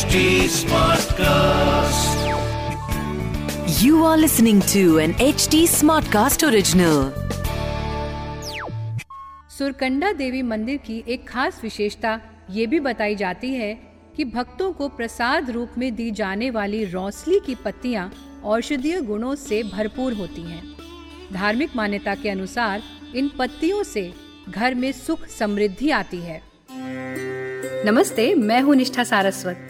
[0.00, 2.20] HD Smartcast.
[3.80, 7.00] You are listening to an HD Smartcast original.
[9.58, 12.18] Surkanda Devi मंदिर की एक खास विशेषता
[12.50, 13.72] ये भी बताई जाती है
[14.16, 18.10] कि भक्तों को प्रसाद रूप में दी जाने वाली रौसली की पत्तियाँ
[18.44, 20.62] औषधीय गुणों से भरपूर होती हैं।
[21.32, 22.82] धार्मिक मान्यता के अनुसार
[23.14, 24.12] इन पत्तियों से
[24.48, 26.42] घर में सुख समृद्धि आती है
[27.86, 29.69] नमस्ते मैं हूँ निष्ठा सारस्वत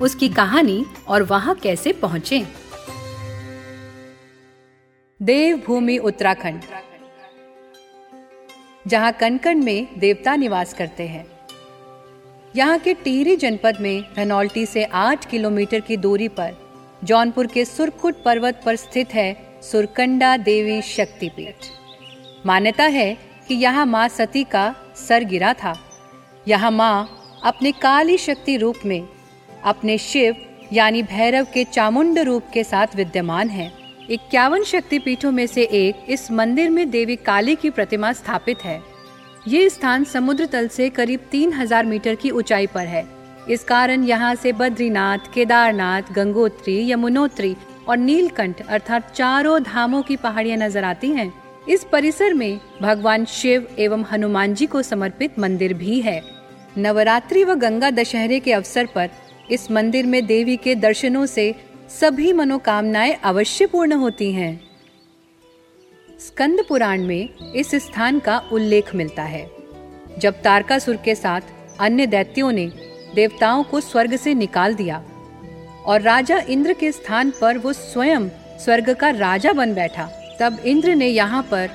[0.00, 2.44] उसकी कहानी और वहाँ कैसे पहुँचे।
[5.20, 6.62] देवभूमि उत्तराखंड,
[8.86, 11.24] जहाँ कनकन में देवता निवास करते हैं।
[12.56, 16.54] यहाँ के टिहरी जनपद में धनौल्टी से आठ किलोमीटर की दूरी पर
[17.04, 21.66] जौनपुर के सुरखुट पर्वत पर स्थित है सुरकंडा देवी शक्तिपीठ।
[22.46, 23.12] मान्यता है
[23.48, 25.74] कि यहाँ माँ सती का सर गिरा था।
[26.48, 29.00] यहाँ माँ अपने काली शक्ति रूप में
[29.66, 30.36] अपने शिव,
[30.72, 33.70] यानी भैरव के चामुंड रूप के साथ विद्यमान है।
[34.10, 38.80] इक्यावन शक्ति पीठों में से एक इस मंदिर में देवी काली की प्रतिमा स्थापित है।
[39.48, 43.04] ये स्थान समुद्र तल से करीब तीन हज़ार मीटर की ऊंचाई पर है।
[43.50, 47.54] इस कारण यहाँ से बद्रीनाथ, केदारनाथ, गंगोत्री, यमुनोत्री
[47.88, 51.32] और नीलकंठ अर्थात चारों धामों की पहाड़ियाँ नज़र आती हैं।
[51.68, 56.20] इस परिसर में भगवान शिव एवं हनुमान जी को समर्पित मंदिर भी है।
[56.78, 59.10] नवरात्रि व गंगा दशहरे के अवसर पर
[59.50, 61.54] इस मंदिर में देवी के दर्शनों से
[62.00, 64.60] सभी मनोकामनाएँ अवश्य पूर्ण होती हैं।
[66.20, 69.46] स्कंद पुराण में इस स्थान का उल्लेख मिलता है।
[70.18, 71.40] जब तारकासुर के साथ
[71.80, 72.66] अन्य दैत्यों ने
[73.14, 75.02] देवताओं को स्वर्ग से निकाल दिया
[75.86, 78.28] और राजा इंद्र के स्थान पर वो स्वयं
[78.58, 80.08] स्वर्ग का राजा बन बैठा,
[80.40, 81.70] तब इंद्र ने यहाँ पर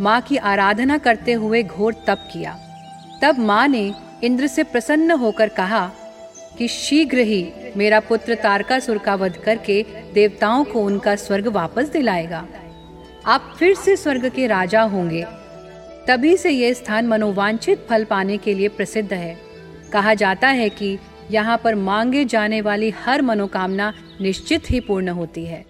[0.00, 2.58] माँ की आराधना करते हुए घोर तप किया।
[3.22, 3.92] तब माँ ने
[4.24, 5.90] इंद्र से प्रसन्न होकर कहा
[6.58, 7.46] कि शीघ्र ही
[7.76, 9.84] मेरा पुत्र तारकासुर का वध करके
[10.14, 12.46] देवताओं को उनका स्वर्ग वापस दिलाएगा।
[13.26, 15.24] आप फिर से स्वर्ग के राजा होंगे।
[16.08, 19.36] तभी से यह स्थान मनोवांछित फल पाने के लिए प्रसिद्ध है।
[19.92, 20.98] कहा जाता है कि
[21.30, 25.64] यहाँ पर मांगे जाने वाली हर मनोकामना निश्चित ही पूर्ण होती है।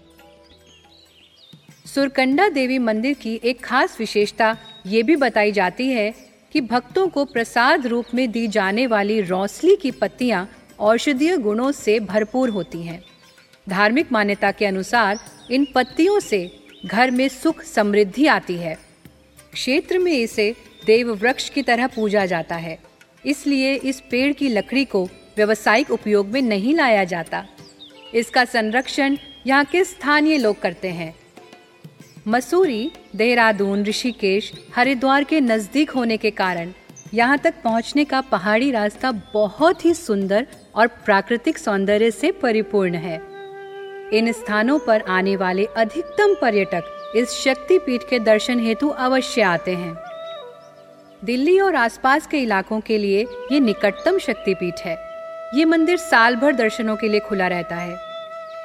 [1.87, 6.15] सुरकंडा देवी मंदिर की एक खास विशेषता ये भी बताई जाती है
[6.53, 10.49] कि भक्तों को प्रसाद रूप में दी जाने वाली रौसली की पत्तियाँ
[10.79, 13.03] औषधीय गुणों से भरपूर होती हैं।
[13.69, 15.19] धार्मिक मान्यता के अनुसार,
[15.51, 18.79] इन पत्तियों से घर में सुख समृद्धि आती है।
[19.53, 20.55] क्षेत्र में इसे
[20.87, 22.79] देव वृक्ष की तरह पूजा जाता है।
[23.27, 25.05] इसलिए इस पेड़ की लकड़ी को
[25.37, 27.45] व्यवसायिक उपयोग में नहीं लाया जाता।
[28.15, 29.17] इसका संरक्षण
[29.47, 31.15] यहाँ के स्थानीय लोग करते हैं।
[32.29, 36.73] मसूरी, देहरादून, ऋषिकेश, हरिद्वार के नज़दीक होने के कारण
[37.15, 43.21] यहाँ तक पहुँचने का पहाड़ी रास्ता बहुत ही सुंदर और प्राकृतिक सौंदर्य से परिपूर्ण है।
[44.13, 49.75] इन स्थानों पर आने वाले अधिकतम पर्यटक इस शक्ति पीठ के दर्शन हेतु अवश्य आते
[49.75, 49.95] हैं।
[51.23, 54.97] दिल्ली और आसपास के इलाकों के लिए ये निकटतम शक्तिपीठ है।
[55.55, 57.97] ये मंदिर साल भर दर्शनों के लिए खुला रहता है।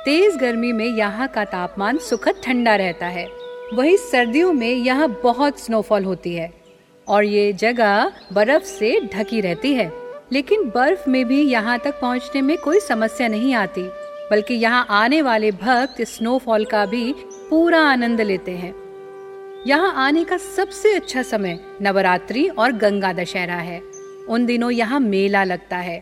[0.06, 3.28] तेज गर्मी में यहाँ का तापमान सुखद ठंडा रहता है।
[3.74, 6.52] वही सर्दियों में यहाँ बहुत स्नोफॉल होती है
[7.08, 10.01] और ये जगह बर्फ़ से ढकी रहती है।
[10.32, 13.84] लेकिन बर्फ़ में भी यहाँ तक पहुँचने में कोई समस्या नहीं आती,
[14.32, 17.14] बल्कि यहाँ आने वाले भक्त स्नोफॉल का भी
[17.50, 18.74] पूरा आनंद लेते हैं।
[19.68, 23.82] यहाँ आने का सबसे अच्छा समय नवरात्रि और गंगा दशहरा है।
[24.30, 26.02] उन दिनों यहाँ मेला लगता है।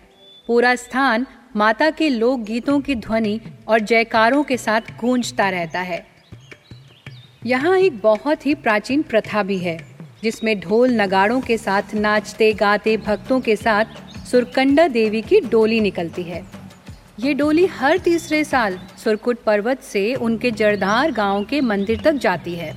[0.49, 1.25] पूरा स्थान
[1.55, 6.05] माता के लोक गीतों की ध्वनि और जयकारों के साथ गूंजता रहता है।
[7.45, 9.77] यहाँ एक बहुत ही प्राचीन प्रथा भी है,
[10.23, 13.85] जिसमें ढोल नगाड़ों के साथ नाचते, गाते भक्तों के साथ
[14.31, 16.43] सुरकंडा देवी की डोली निकलती है।
[17.19, 22.53] ये डोली हर तीसरे साल सुरकुट पर्वत से उनके जरधार गाँव के मंदिर तक जाती
[22.55, 22.73] है।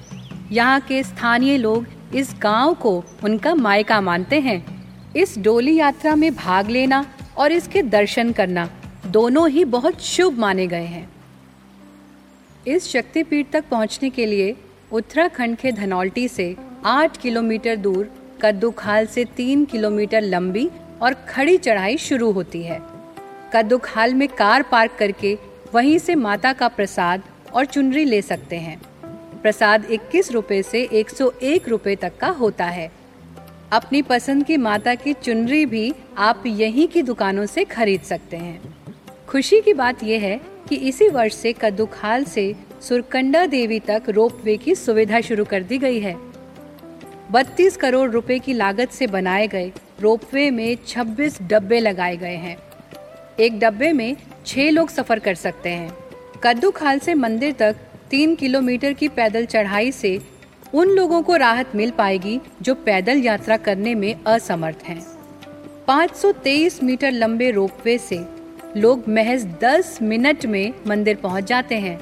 [0.53, 2.93] यहाँ के स्थानीय लोग इस गाँव को
[3.25, 4.65] उनका मायका मानते हैं।
[5.17, 7.05] इस डोली यात्रा में भाग लेना
[7.37, 8.69] और इसके दर्शन करना
[9.07, 11.09] दोनों ही बहुत शुभ माने गए हैं।
[12.67, 14.55] इस शक्तिपीठ तक पहुँचने के लिए
[14.93, 18.11] उत्तराखंड के धनौल्टी से आठ किलोमीटर दूर,
[18.43, 20.69] कद्दूखाल से तीन किलोमीटर लंबी
[21.03, 22.81] और खड़ी चढ़ाई शुरू होती है।
[23.55, 25.39] कद्दू हाल में कार पार्क करके
[25.75, 27.23] वहीं से माता का प्रसाद
[27.55, 28.81] और चुनरी ले सकते हैं।
[29.43, 32.91] प्रसाद 21 रुपए से 101 रुपए तक का होता है।
[33.73, 38.61] अपनी पसंद की माता की चुनरी भी आप यहीं की दुकानों से खरीद सकते हैं।
[39.29, 44.57] खुशी की बात यह है कि इसी वर्ष से कद्दूखाल से सुरकंडा देवी तक रोपवे
[44.57, 46.17] की सुविधा शुरू कर दी गई है।
[47.33, 49.73] 32 करोड़ रुपए की लागत से बनाए गए
[50.03, 52.57] रोपवे में 26 डब्बे लगाए गए हैं।
[53.41, 54.17] एक डब्बे में
[54.47, 55.93] छह लोग सफ़र कर सकते हैं।
[56.45, 57.77] कद्दू खाल से मंदिर तक
[58.11, 60.21] तीन किलोमीटर की पैदल चढ़ाई से
[60.75, 65.01] उन लोगों को राहत मिल पाएगी जो पैदल यात्रा करने में असमर्थ हैं।
[65.89, 68.19] 523 मीटर लंबे रोपवे से
[68.77, 71.99] लोग महज 10 मिनट में मंदिर पहुँच जाते हैं।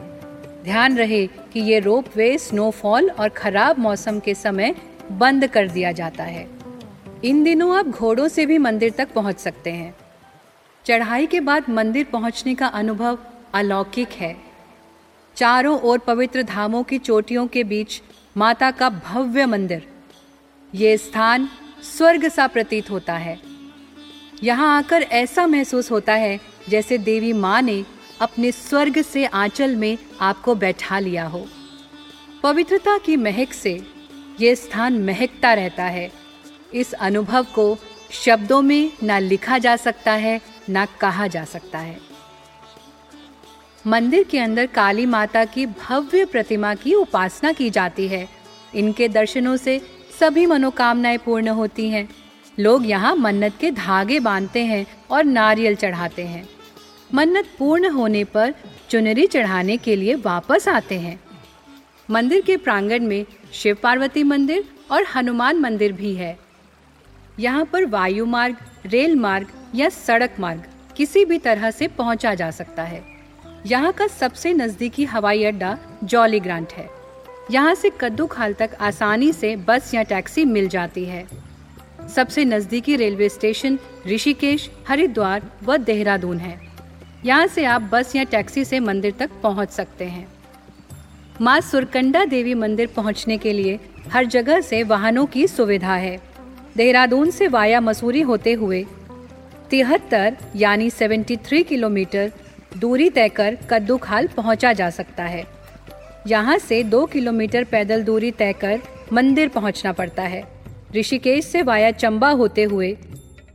[0.65, 4.75] ध्यान रहे कि ये रोपवे स्नोफॉल और खराब मौसम के समय
[5.13, 6.47] बंद कर दिया जाता है।
[7.25, 9.95] इन दिनों आप घोड़ों से भी मंदिर तक पहुँच सकते हैं।
[10.87, 13.19] चढ़ाई के बाद मंदिर पहुँचने का अनुभव
[13.55, 14.37] अलौकिक है।
[15.37, 18.01] चारों ओर पवित्र धामों की चोटियों के बीच
[18.37, 19.87] माता का भव्य मंदिर।
[20.75, 21.49] ये स्थान
[21.83, 23.39] स्वर्ग सा प्रतीत होता है।
[24.43, 26.39] यहाँ आकर ऐसा महसूस होता है
[26.69, 27.85] जैसे देवी माँ ने
[28.21, 31.45] अपने स्वर्ग से आंचल में आपको बैठा लिया हो।
[32.43, 33.81] पवित्रता की महक से
[34.41, 36.20] ये स्थान महकता रहता है।
[36.75, 37.79] इस अनुभव को
[38.11, 41.99] शब्दों में ना लिखा जा सकता है, ना कहा जा सकता है।
[43.87, 48.29] मंदिर के अंदर काली माता की भव्य प्रतिमा की उपासना की जाती है।
[48.75, 49.81] इनके दर्शनों से
[50.21, 52.09] सभी मनोकामनाएँ पूर्ण होती हैं।
[52.59, 56.49] लोग यहाँ मन्नत के धागे बांधते हैं और नारियल चढ़ाते हैं।
[57.15, 58.55] मन्नत पूर्ण होने पर
[58.91, 61.21] चुनरी चढ़ाने के लिए वापस आते हैं।
[62.11, 66.39] मंदिर के प्रांगण में शिव पार्वती मंदिर और हनुमान मंदिर भी है।
[67.41, 68.57] यहाँ पर वायु मार्ग,
[68.87, 70.65] रेल मार्ग या सड़क मार्ग
[70.97, 73.03] किसी भी तरह से पहुँचा जा सकता है।
[73.67, 76.89] यहाँ का सबसे नजदीकी हवाई अड्डा जॉली ग्रांट है।
[77.51, 81.27] यहाँ से कद्दू खाल तक आसानी से बस या टैक्सी मिल जाती है।
[82.15, 86.59] सबसे नजदीकी रेलवे स्टेशन ऋषिकेश, हरिद्वार व देहरादून है।
[87.25, 90.27] यहाँ से आप बस या टैक्सी से मंदिर तक पहुँच सकते हैं।
[91.41, 93.79] माँ सुरकंडा देवी मंदिर पहुँचने के लिए
[94.13, 96.30] हर जगह से वाहनों की सुविधा है।
[96.77, 98.85] देहरादून से वाया मसूरी होते हुए
[99.71, 102.33] तिहत्तर, यानी 73 किलोमीटर
[102.79, 105.45] दूरी तय कर कद्दू खाल पहुँचा जा सकता है।
[106.27, 108.81] यहाँ से दो किलोमीटर पैदल दूरी तय कर
[109.13, 110.43] मंदिर पहुँचना पड़ता है।
[110.97, 112.97] ऋषिकेश से वाया चंबा होते हुए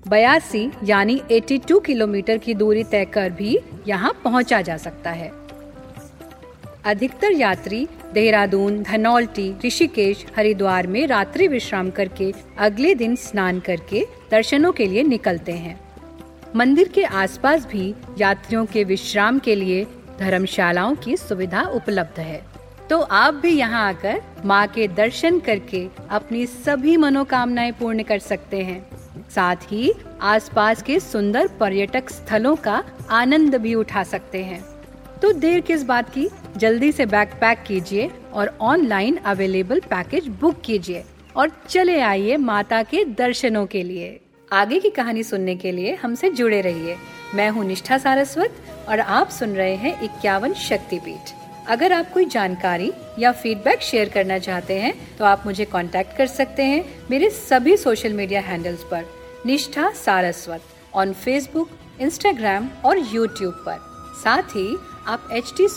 [0.08, 3.58] बयासी, यानी 82 किलोमीटर की दूरी तय कर भी
[3.88, 5.45] यहाँ पहुँचा जा सकता है।
[6.86, 14.72] अधिकतर यात्री देहरादून, धनौल्टी, ऋषिकेश, हरिद्वार में रात्रि विश्राम करके अगले दिन स्नान करके दर्शनों
[14.72, 15.80] के लिए निकलते हैं।
[16.56, 19.84] मंदिर के आसपास भी यात्रियों के विश्राम के लिए
[20.20, 22.46] धर्मशालाओं की सुविधा उपलब्ध है।
[22.90, 28.62] तो आप भी यहाँ आकर माँ के दर्शन करके अपनी सभी मनोकामनाएँ पूर्ण कर सकते
[28.62, 28.86] हैं।
[29.36, 34.64] साथ ही आसपास के सुंदर पर्यटक स्थलों का आनंद भी उठा सकते हैं।
[35.22, 36.30] तो देर किस बात की?
[36.58, 41.04] जल्दी से बैग पैक कीजिए और ऑनलाइन अवेलेबल पैकेज बुक कीजिए
[41.36, 44.20] और चले आइए माता के दर्शनों के लिए।
[44.52, 46.96] आगे की कहानी सुनने के लिए हमसे जुड़े रहिए।
[47.36, 51.34] मैं हूँ निष्ठा सारस्वत और आप सुन रहे हैं इक्यावन शक्तिपीठ।
[51.68, 56.28] अगर आप कोई जानकारी या फीडबैक शेयर करना चाहते हैं तो आप मुझे कांटेक्ट कर
[56.28, 59.06] सकते हैं मेरे सभी सोशल मीडिया हैंडल्स पर,
[59.46, 60.62] Nishtha Saraswat
[60.94, 61.70] on Facebook
[62.02, 63.80] Instagram और यूट्यूब पर।
[64.16, 64.76] साथ ही
[65.08, 65.68] आप एच टी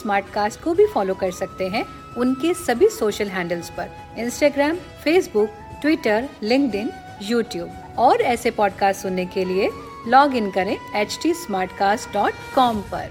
[0.64, 5.49] को भी फॉलो कर सकते हैं उनके सभी सोशल हैंडल्स पर। Instagram Facebook
[5.80, 6.92] Twitter link
[7.23, 9.70] YouTube और ऐसे पॉडकास्ट सुनने के लिए
[10.06, 11.32] लॉग इन करें एच टी
[12.90, 13.11] पर।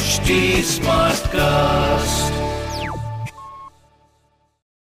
[0.00, 2.29] HD Smartcast.